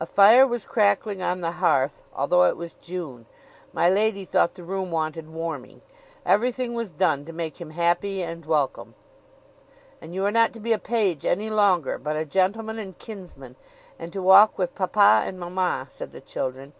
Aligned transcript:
A 0.00 0.06
fire 0.06 0.46
was 0.46 0.64
crackling 0.64 1.20
on 1.20 1.42
the 1.42 1.50
hearth, 1.60 2.00
although 2.14 2.44
it 2.44 2.56
was 2.56 2.74
June. 2.74 3.26
My 3.74 3.90
lady 3.90 4.24
thought 4.24 4.54
the 4.54 4.62
room 4.64 4.90
wanted 4.90 5.28
warming; 5.28 5.82
everything 6.24 6.72
was 6.72 6.90
done 6.90 7.26
to 7.26 7.34
make 7.34 7.60
him 7.60 7.72
happy 7.72 8.22
and 8.22 8.46
welcome: 8.46 8.94
"And 10.00 10.14
you 10.14 10.24
are 10.24 10.30
not 10.30 10.54
to 10.54 10.60
be 10.60 10.72
a 10.72 10.78
page 10.78 11.26
any 11.26 11.50
longer, 11.50 11.98
but 11.98 12.16
a 12.16 12.24
gentleman 12.24 12.78
and 12.78 12.98
kinsman, 12.98 13.56
and 13.98 14.10
to 14.14 14.22
walk 14.22 14.56
with 14.56 14.74
papa 14.74 15.20
and 15.26 15.38
mamma," 15.38 15.86
said 15.90 16.12
the 16.12 16.22
children. 16.22 16.72